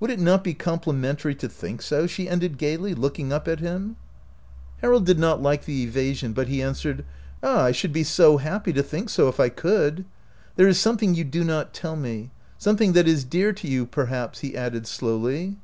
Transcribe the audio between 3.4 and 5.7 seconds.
at him. 76 OUT OF BOHEMIA Harold did not like